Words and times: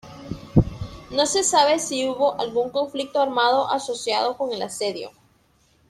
No 1.11 1.27
se 1.27 1.43
sabe 1.43 1.77
si 1.77 2.07
hubo 2.09 2.41
algún 2.41 2.71
conflicto 2.71 3.21
armado 3.21 3.69
asociado 3.69 4.35
con 4.35 4.51
el 4.51 4.63
asedio. 4.63 5.11